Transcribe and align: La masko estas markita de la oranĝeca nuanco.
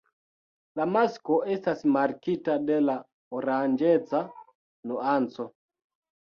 La 0.79 0.85
masko 0.93 1.35
estas 1.55 1.83
markita 1.97 2.55
de 2.71 2.79
la 2.87 2.95
oranĝeca 3.41 4.23
nuanco. 4.93 5.49